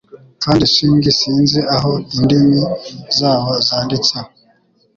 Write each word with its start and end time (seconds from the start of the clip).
Kandi 0.43 0.63
swing 0.73 1.01
sinzi 1.19 1.59
aho. 1.75 1.91
Indimi 2.17 2.59
zabo 3.17 3.51
zanditseho 3.67 4.29